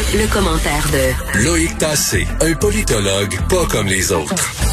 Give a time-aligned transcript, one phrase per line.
[0.00, 4.69] Le, commentaire de Loïc Tassé, un politologue pas comme les autres.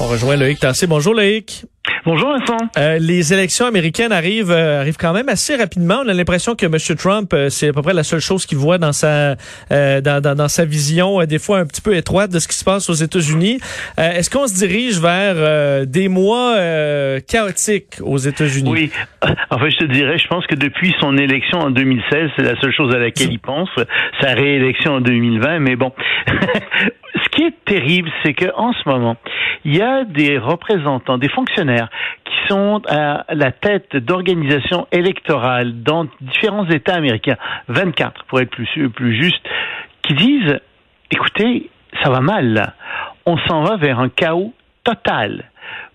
[0.00, 0.88] On rejoint Loïc Tassé.
[0.88, 1.66] Bonjour Loïc.
[2.04, 2.58] Bonjour Vincent.
[2.76, 6.02] Euh, les élections américaines arrivent euh, arrivent quand même assez rapidement.
[6.04, 6.96] On a l'impression que M.
[6.98, 9.36] Trump, euh, c'est à peu près la seule chose qu'il voit dans sa
[9.70, 12.64] dans, dans, dans, sa vision, des fois un petit peu étroite de ce qui se
[12.64, 13.60] passe aux États-Unis.
[13.96, 16.56] Est-ce qu'on se dirige vers des mois
[17.26, 18.70] chaotiques aux États-Unis?
[18.70, 18.90] Oui.
[19.50, 22.72] Enfin, je te dirais, je pense que depuis son élection en 2016, c'est la seule
[22.72, 23.70] chose à laquelle il pense.
[24.20, 25.92] Sa réélection en 2020, mais bon.
[27.34, 29.16] ce qui est terrible, c'est que en ce moment,
[29.64, 31.88] il y a des représentants, des fonctionnaires
[32.24, 37.36] qui sont à la tête d'organisations électorales dans différents États américains,
[37.68, 39.44] 24 pour être plus, plus juste,
[40.02, 40.60] qui disent,
[41.10, 41.70] écoutez,
[42.02, 42.74] ça va mal
[43.26, 44.52] On s'en va vers un chaos
[44.84, 45.50] total.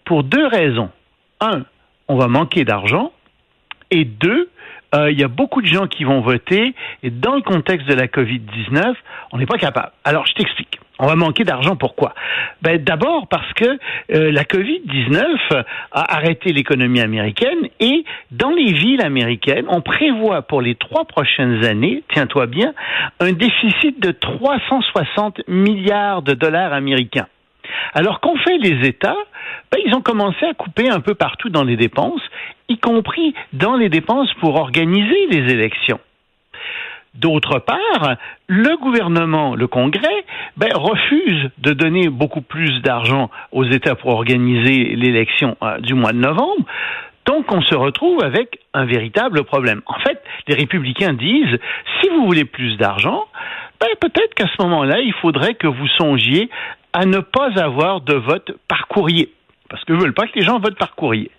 [0.06, 0.90] Pour deux raisons.
[1.40, 1.64] Un,
[2.08, 3.12] on va manquer d'argent.
[3.92, 4.50] Et deux,
[4.96, 7.94] euh, il y a beaucoup de gens qui vont voter et dans le contexte de
[7.94, 8.96] la COVID-19,
[9.32, 9.92] on n'est pas capable.
[10.04, 10.80] Alors, je t'explique.
[11.00, 11.78] On va manquer d'argent.
[11.78, 12.14] Pourquoi?
[12.61, 13.80] Ben, D'abord parce que
[14.11, 20.61] euh, la COVID-19 a arrêté l'économie américaine et dans les villes américaines, on prévoit pour
[20.61, 22.73] les trois prochaines années, tiens-toi bien,
[23.22, 27.28] un déficit de 360 milliards de dollars américains.
[27.94, 29.17] Alors qu'ont fait les États
[29.72, 32.22] ben, Ils ont commencé à couper un peu partout dans les dépenses,
[32.67, 36.00] y compris dans les dépenses pour organiser les élections.
[37.16, 38.16] D'autre part,
[38.48, 40.26] le gouvernement, le Congrès,
[40.58, 46.12] ben, refuse de donner beaucoup plus d'argent aux États pour organiser l'élection euh, du mois
[46.12, 46.66] de novembre.
[47.26, 49.82] Donc, on se retrouve avec un véritable problème.
[49.88, 51.60] En fait, les républicains disent,
[52.00, 53.26] si vous voulez plus d'argent,
[53.80, 56.50] ben, peut-être qu'à ce moment-là, il faudrait que vous songiez
[56.94, 59.32] à ne pas avoir de vote par courrier.
[59.70, 61.32] Parce que ne veulent pas que les gens votent par courrier.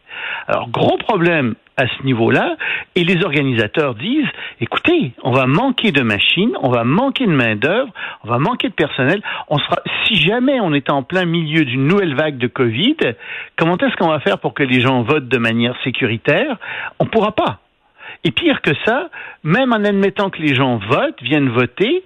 [0.48, 2.56] Alors, gros problème à ce niveau-là,
[2.94, 4.28] et les organisateurs disent,
[4.60, 7.90] écoutez, on va manquer de machines, on va manquer de main-d'œuvre,
[8.24, 9.22] on va manquer de personnel.
[9.48, 12.96] On sera, si jamais on est en plein milieu d'une nouvelle vague de Covid,
[13.56, 16.56] comment est-ce qu'on va faire pour que les gens votent de manière sécuritaire?
[16.98, 17.60] On pourra pas.
[18.24, 19.08] Et pire que ça,
[19.42, 22.04] même en admettant que les gens votent, viennent voter,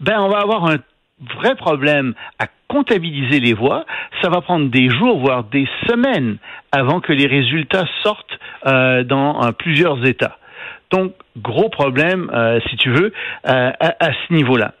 [0.00, 0.76] ben on va avoir un
[1.20, 3.84] vrai problème à comptabiliser les voix,
[4.22, 6.38] ça va prendre des jours, voire des semaines
[6.72, 10.38] avant que les résultats sortent euh, dans euh, plusieurs États.
[10.90, 13.12] Donc, gros problème, euh, si tu veux,
[13.44, 14.74] à, ce niveau-là.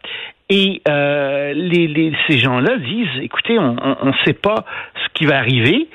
[0.50, 5.88] Et les, ces gens-là disent, écoutez, on ne sait pas ce qui va arriver,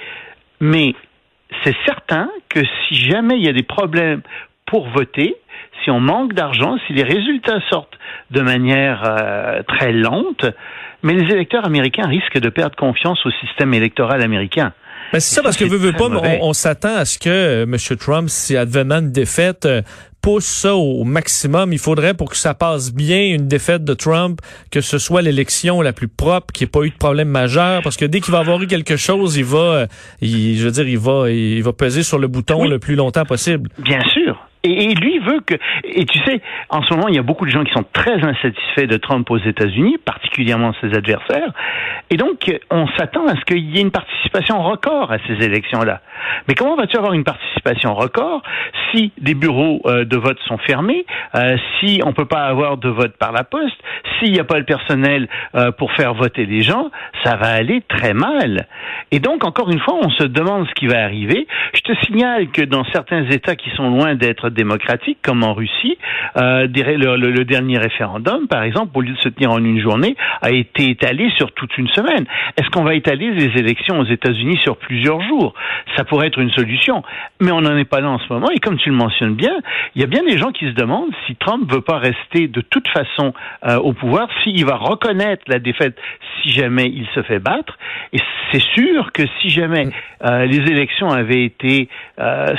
[0.60, 0.96] mais
[1.64, 4.22] c'est certain que si jamais il y a des problèmes
[4.66, 5.36] pour voter,
[5.84, 7.98] si on manque d'argent, si les résultats sortent
[8.32, 9.04] de manière
[9.68, 10.46] très lente,
[11.04, 14.74] mais les électeurs américains risquent de perdre confiance au système électoral américain.
[15.14, 16.08] Mais c'est ça, parce que veut, veut pas,
[16.42, 17.76] on, s'attend à ce que euh, M.
[17.98, 19.82] Trump, si advenant une défaite, euh,
[20.22, 21.74] pousse ça au maximum.
[21.74, 25.82] Il faudrait pour que ça passe bien une défaite de Trump, que ce soit l'élection
[25.82, 28.32] la plus propre, qu'il n'y ait pas eu de problème majeur, parce que dès qu'il
[28.32, 29.88] va avoir eu quelque chose, il va, euh,
[30.22, 33.70] je veux dire, il va, il va peser sur le bouton le plus longtemps possible.
[33.80, 34.49] Bien sûr.
[34.64, 35.56] Et, lui veut que.
[35.84, 38.22] Et tu sais, en ce moment, il y a beaucoup de gens qui sont très
[38.24, 41.54] insatisfaits de Trump aux États-Unis, particulièrement ses adversaires.
[42.10, 46.02] Et donc, on s'attend à ce qu'il y ait une participation record à ces élections-là.
[46.48, 48.42] Mais comment vas-tu avoir une participation record
[48.92, 51.06] si des bureaux euh, de vote sont fermés,
[51.36, 53.78] euh, si on peut pas avoir de vote par la poste,
[54.18, 56.90] s'il n'y a pas le personnel euh, pour faire voter les gens,
[57.24, 58.68] ça va aller très mal.
[59.12, 61.48] Et donc, encore une fois, on se demande ce qui va arriver.
[61.74, 65.98] Je te signale que dans certains États qui sont loin d'être démocratique, comme en Russie.
[66.38, 70.52] Euh, le, dernier référendum, par exemple, au lieu de se tenir en une journée, a
[70.52, 72.26] été étalé sur toute une semaine.
[72.58, 75.54] Est-ce qu'on va étaler les élections aux États-Unis sur plusieurs jours?
[75.96, 77.04] Ça pourrait être une solution,
[77.40, 78.50] mais on n'en est pas là en ce moment.
[78.52, 79.56] Et comme tu le mentionnes bien,
[79.96, 82.62] il y a bien des gens qui se demandent si Trump veut pas rester de
[82.62, 83.34] toute façon
[83.66, 85.98] euh, au pouvoir, s'il va reconnaître la défaite
[86.42, 87.78] si jamais il se fait battre.
[88.14, 88.20] Et
[88.52, 89.90] c'est sûr que si jamais
[90.24, 91.90] euh, les élections avaient été,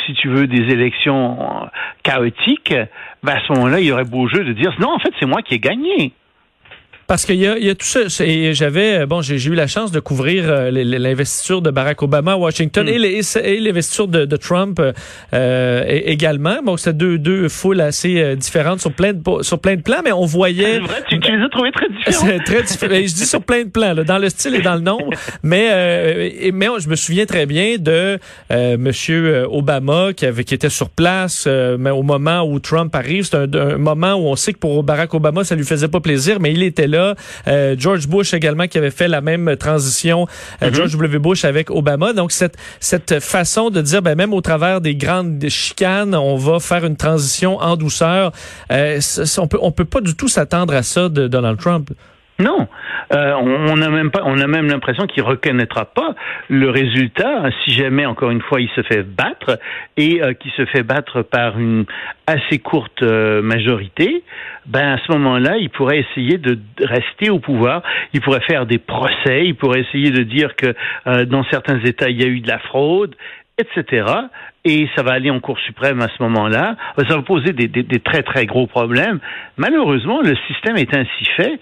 [0.07, 1.69] si tu veux, des élections
[2.03, 2.75] chaotique,
[3.23, 5.27] ben à ce moment-là, il y aurait beau jeu de dire non, en fait, c'est
[5.27, 6.13] moi qui ai gagné.
[7.11, 8.03] Parce qu'il y a, il y a tout ça.
[8.25, 12.37] Et j'avais, bon, j'ai eu la chance de couvrir euh, l'investiture de Barack Obama à
[12.37, 13.05] Washington hmm.
[13.43, 14.81] et l'investiture de, de, Trump
[15.33, 16.63] euh, également.
[16.65, 20.03] Bon, c'est deux, deux foules assez euh, différentes sur plein de sur plein de plans,
[20.05, 20.75] mais on voyait.
[20.75, 22.45] C'est vrai, tu, les as trouvées très différentes.
[22.45, 22.95] très différent.
[22.95, 25.11] je dis sur plein de plans, là, dans le style et dans le nombre.
[25.43, 28.21] mais euh, mais je me souviens très bien de
[28.53, 33.25] euh, Monsieur Obama qui avait qui était sur place, mais au moment où Trump arrive,
[33.25, 35.99] c'est un, un moment où on sait que pour Barack Obama ça lui faisait pas
[35.99, 37.15] plaisir, mais il était là là.
[37.77, 40.27] George Bush également qui avait fait la même transition,
[40.61, 40.75] mm-hmm.
[40.75, 41.19] George W.
[41.19, 42.13] Bush avec Obama.
[42.13, 46.61] Donc cette cette façon de dire, ben même au travers des grandes chicanes, on va
[46.61, 48.33] faire une transition en douceur.
[48.71, 51.91] on peut on peut pas du tout s'attendre à ça de Donald Trump.
[52.41, 52.69] Non,
[53.13, 56.15] euh, on a même pas, on a même l'impression qu'il reconnaîtra pas
[56.49, 59.59] le résultat si jamais encore une fois il se fait battre
[59.99, 61.85] et euh, qu'il se fait battre par une
[62.27, 64.25] assez courte euh, majorité.
[64.67, 67.83] Ben à ce moment-là, il pourrait essayer de rester au pouvoir.
[68.15, 69.45] Il pourrait faire des procès.
[69.45, 70.75] Il pourrait essayer de dire que
[71.25, 73.17] dans certains États il y a eu de la fraude,
[73.59, 74.07] etc.
[74.65, 76.77] Et ça va aller en Cour suprême à ce moment-là.
[76.97, 79.19] Ça va poser des, des, des très très gros problèmes.
[79.57, 81.59] Malheureusement, le système est ainsi fait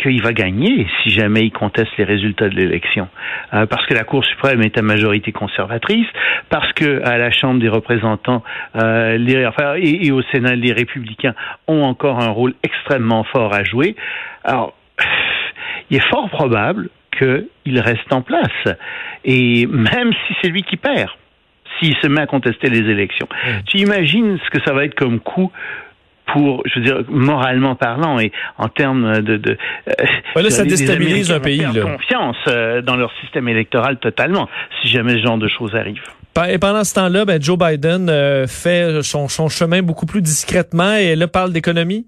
[0.00, 3.08] qu'il va gagner si jamais il conteste les résultats de l'élection,
[3.52, 6.06] euh, parce que la Cour suprême est à majorité conservatrice,
[6.48, 8.42] parce que à la Chambre des représentants
[8.76, 11.34] euh, les, enfin, et, au Sénat les républicains
[11.66, 13.96] ont encore un rôle extrêmement fort à jouer.
[14.44, 14.74] Alors,
[15.90, 18.76] il est fort probable qu'il reste en place,
[19.24, 21.10] et même si c'est lui qui perd,
[21.78, 23.28] s'il se met à contester les élections.
[23.66, 25.50] Tu imagines ce que ça va être comme coup
[26.32, 29.36] pour, je veux dire, moralement parlant et en termes de...
[29.36, 29.56] de
[30.36, 31.58] euh, ça déstabilise un pays.
[31.58, 31.82] Là.
[31.82, 34.48] confiance euh, dans leur système électoral totalement,
[34.80, 36.02] si jamais ce genre de choses arrive.
[36.48, 40.94] Et pendant ce temps-là, ben, Joe Biden euh, fait son, son chemin beaucoup plus discrètement
[40.94, 42.06] et là parle d'économie.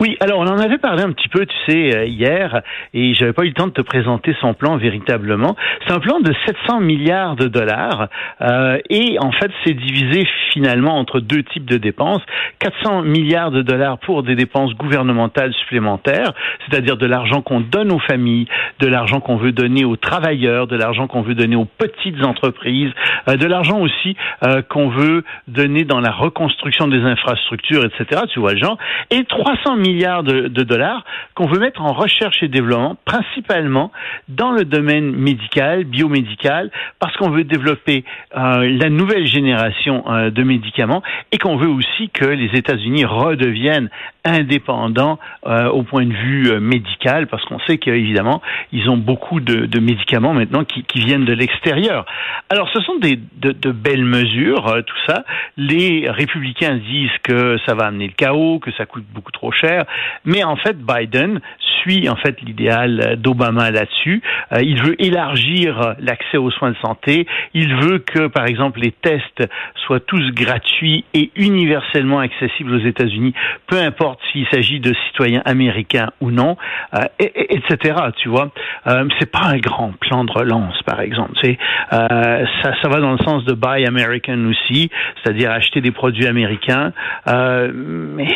[0.00, 2.62] Oui, alors on en avait parlé un petit peu, tu sais, euh, hier,
[2.94, 5.56] et j'avais pas eu le temps de te présenter son plan véritablement.
[5.86, 8.08] C'est un plan de 700 milliards de dollars,
[8.40, 12.22] euh, et en fait, c'est divisé finalement entre deux types de dépenses.
[12.60, 16.32] 400 milliards de dollars pour des dépenses gouvernementales supplémentaires,
[16.64, 18.46] c'est-à-dire de l'argent qu'on donne aux familles,
[18.78, 22.90] de l'argent qu'on veut donner aux travailleurs, de l'argent qu'on veut donner aux petites entreprises,
[23.28, 28.22] euh, de l'argent aussi euh, qu'on veut donner dans la reconstruction des infrastructures, etc.
[28.32, 28.78] Tu vois le genre.
[29.10, 31.04] Et 300 milliards milliards de, dollars
[31.34, 33.90] qu'on veut mettre en recherche et développement, principalement
[34.28, 38.04] dans le domaine médical, biomédical, parce qu'on veut développer
[38.36, 41.02] euh, la nouvelle génération euh, de médicaments
[41.32, 43.90] et qu'on veut aussi que les États-Unis redeviennent
[44.24, 49.80] indépendants euh, au point de vue médical, parce qu'on sait qu'évidemment, ils ont beaucoup de,
[49.80, 52.04] médicaments maintenant qui, viennent de l'extérieur.
[52.50, 55.24] Alors, ce sont des, de, de belles mesures, tout ça.
[55.56, 59.79] Les républicains disent que ça va amener le chaos, que ça coûte beaucoup trop cher,
[60.24, 61.40] mais en fait, Biden
[61.82, 64.22] suit en fait l'idéal d'Obama là-dessus.
[64.52, 67.26] Euh, il veut élargir l'accès aux soins de santé.
[67.54, 69.44] Il veut que, par exemple, les tests
[69.86, 73.34] soient tous gratuits et universellement accessibles aux États-Unis,
[73.66, 76.56] peu importe s'il s'agit de citoyens américains ou non,
[76.94, 77.94] euh, et, etc.
[78.16, 78.50] Tu vois,
[78.86, 81.32] euh, c'est pas un grand plan de relance, par exemple.
[81.44, 84.90] Euh, ça, ça va dans le sens de Buy American aussi,
[85.22, 86.92] c'est-à-dire acheter des produits américains,
[87.26, 88.28] mais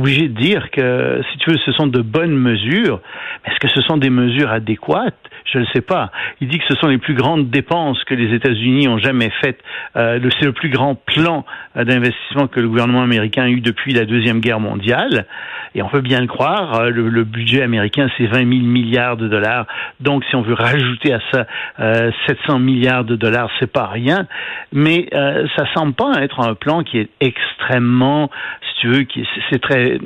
[0.00, 3.00] obligé de dire que, si tu veux, ce sont de bonnes mesures.
[3.44, 5.14] Est-ce que ce sont des mesures adéquates?
[5.52, 6.10] Je ne sais pas.
[6.40, 9.58] Il dit que ce sont les plus grandes dépenses que les États-Unis ont jamais faites.
[9.96, 11.44] Euh, c'est le plus grand plan
[11.76, 15.26] euh, d'investissement que le gouvernement américain a eu depuis la Deuxième Guerre mondiale.
[15.74, 19.28] Et on peut bien le croire, euh, le, budget américain, c'est 20 000 milliards de
[19.28, 19.66] dollars.
[20.00, 21.46] Donc, si on veut rajouter à ça
[22.26, 24.26] 700 milliards de dollars, c'est pas rien.
[24.72, 28.30] Mais ça semble pas être un plan qui est extrêmement
[28.80, 29.06] tu veux,
[29.50, 29.98] c'est très.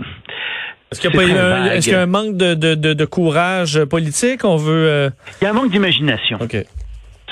[0.92, 4.44] Est-ce qu'il y, a un manque de, de, de, courage politique?
[4.44, 4.88] On veut.
[4.88, 5.10] Euh,
[5.40, 6.38] Il y a un manque d'imagination.
[6.40, 6.56] OK.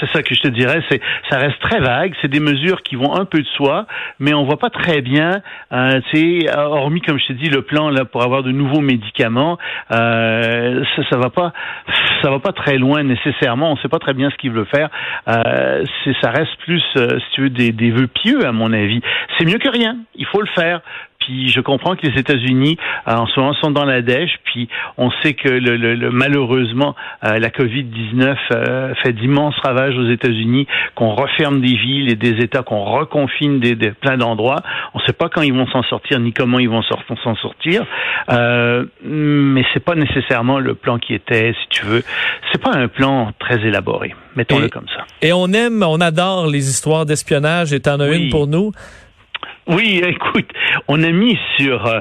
[0.03, 0.83] C'est ça que je te dirais.
[0.91, 1.01] C'est,
[1.31, 2.13] ça reste très vague.
[2.21, 3.87] C'est des mesures qui vont un peu de soi,
[4.19, 5.43] mais on voit pas très bien.
[5.73, 6.01] Euh,
[6.57, 9.59] hormis comme je te dis le plan là pour avoir de nouveaux médicaments,
[9.93, 11.53] euh, ça, ça va pas,
[12.23, 13.71] ça va pas très loin nécessairement.
[13.71, 14.91] On sait pas très bien ce qu'il veut faire.
[15.29, 18.73] Euh, c'est, ça reste plus, euh, si tu veux, des, des vœux pieux à mon
[18.73, 19.03] avis.
[19.39, 19.99] C'est mieux que rien.
[20.17, 20.81] Il faut le faire.
[21.23, 24.39] Puis je comprends que les États-Unis euh, en ce moment sont dans la dèche.
[24.45, 30.09] Puis on sait que le, le, malheureusement euh, la Covid-19 euh, fait d'immenses ravages aux
[30.09, 34.61] États-Unis, qu'on referme des villes et des États, qu'on reconfine des, des plein d'endroits.
[34.95, 37.85] On ne sait pas quand ils vont s'en sortir ni comment ils vont s'en sortir.
[38.31, 42.03] Euh, mais c'est pas nécessairement le plan qui était, si tu veux.
[42.51, 44.15] C'est pas un plan très élaboré.
[44.37, 45.05] Mettons-le comme ça.
[45.21, 47.73] Et on aime, on adore les histoires d'espionnage.
[47.73, 48.73] Et t'en as une pour nous.
[49.67, 50.51] Oui, écoute,
[50.89, 52.01] on a mis sur, euh,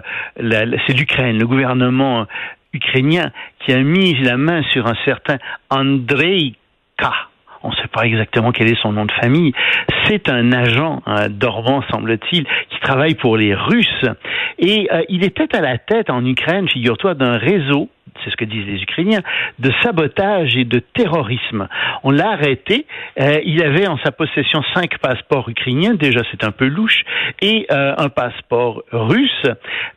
[0.87, 2.25] c'est l'Ukraine, le gouvernement
[2.73, 5.37] ukrainien qui a mis la main sur un certain
[5.69, 6.53] Andrei
[6.97, 7.05] K.
[7.63, 9.53] On ne sait pas exactement quel est son nom de famille.
[10.07, 14.05] C'est un agent euh, dormant, semble-t-il, qui travaille pour les Russes.
[14.57, 17.89] Et euh, il était à la tête en Ukraine, figure-toi, d'un réseau
[18.23, 19.21] c'est ce que disent les Ukrainiens,
[19.59, 21.67] de sabotage et de terrorisme.
[22.03, 22.85] On l'a arrêté.
[23.19, 25.93] Euh, il avait en sa possession cinq passeports ukrainiens.
[25.93, 27.03] Déjà, c'est un peu louche,
[27.41, 29.47] et euh, un passeport russe.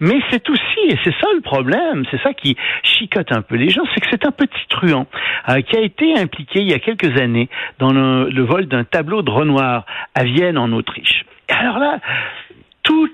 [0.00, 3.70] Mais c'est aussi, et c'est ça le problème, c'est ça qui chicote un peu les
[3.70, 5.06] gens, c'est que c'est un petit truand
[5.48, 9.22] euh, qui a été impliqué il y a quelques années dans le, vol d'un tableau
[9.22, 9.84] de Renoir
[10.14, 11.24] à Vienne, en Autriche.
[11.48, 11.98] Et alors là,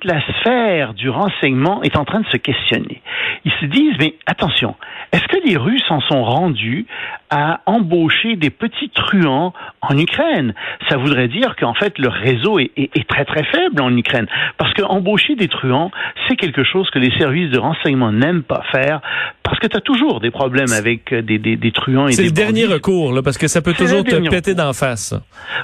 [0.04, 3.02] la sphère du renseignement est en train de se questionner.
[3.44, 4.76] Ils se disent, mais attention,
[5.12, 6.86] est-ce que les Russes en sont rendus
[7.30, 10.54] à embaucher des petits truands en Ukraine
[10.88, 14.26] Ça voudrait dire qu'en fait, le réseau est, est, très très faible en Ukraine.
[14.58, 15.90] Parce que embaucher des truands,
[16.28, 19.00] c'est quelque chose que les services de renseignement n'aiment pas faire,
[19.42, 22.30] parce que tu as toujours des problèmes avec des, des, des truands et C'est le
[22.30, 25.14] dernier recours, là, parce que ça peut toujours te péter d'en face.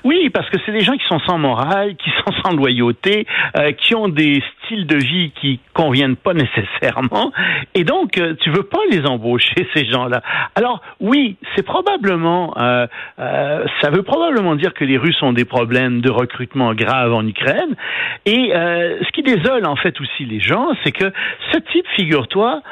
[0.05, 3.73] Oui, parce que c'est des gens qui sont sans morale, qui sont sans loyauté, euh,
[3.73, 7.33] qui ont des styles de vie qui conviennent pas nécessairement,
[7.75, 10.23] et donc euh, tu veux pas les embaucher ces gens-là.
[10.55, 12.87] Alors oui, c'est probablement, euh,
[13.19, 17.27] euh, ça veut probablement dire que les Russes ont des problèmes de recrutement graves en
[17.27, 17.75] Ukraine,
[18.27, 21.13] et euh, ce qui désole en fait aussi les gens, c'est que
[21.53, 22.63] ce type, figure-toi,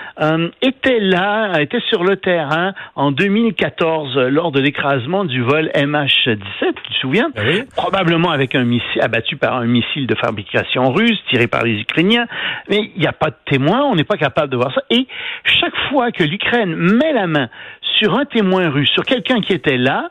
[0.62, 6.92] était là, était sur le terrain en 2014 lors de l'écrasement du vol MH17, tu
[6.92, 7.62] te souviens, oui.
[7.76, 12.26] probablement avec un missile abattu par un missile de fabrication russe tiré par les Ukrainiens,
[12.68, 14.82] mais il n'y a pas de témoin, on n'est pas capable de voir ça.
[14.90, 15.06] Et
[15.44, 17.48] chaque fois que l'Ukraine met la main
[17.98, 20.10] sur un témoin russe, sur quelqu'un qui était là,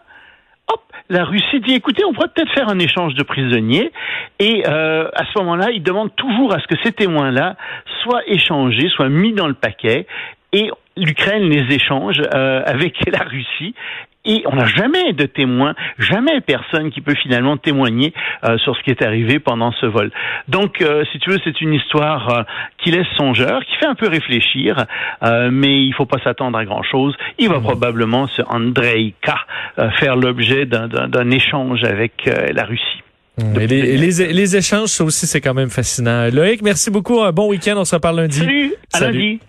[0.67, 3.91] hop, la Russie dit écoutez, on pourrait peut-être faire un échange de prisonniers.
[4.39, 7.55] Et euh, à ce moment-là, ils demandent toujours à ce que ces témoins-là
[8.03, 10.07] soient échangés, soient mis dans le paquet.
[10.51, 13.75] Et l'Ukraine les échange euh, avec la Russie.
[14.25, 18.13] Et on n'a jamais de témoin, jamais personne qui peut finalement témoigner
[18.45, 20.11] euh, sur ce qui est arrivé pendant ce vol.
[20.47, 22.43] Donc, euh, si tu veux, c'est une histoire euh,
[22.77, 24.85] qui laisse songeur, qui fait un peu réfléchir,
[25.23, 27.15] euh, mais il faut pas s'attendre à grand-chose.
[27.37, 29.31] Il va probablement, ce Andrei K,
[29.79, 33.01] euh, faire l'objet d'un- échange avec euh, la Russie.
[33.59, 36.29] Et les, les, les échanges, ça aussi, c'est quand même fascinant.
[36.31, 37.19] Loïc, merci beaucoup.
[37.21, 37.73] Un bon week-end.
[37.77, 38.37] On se reparle lundi.
[38.37, 39.17] Salut, à Salut.
[39.17, 39.39] lundi.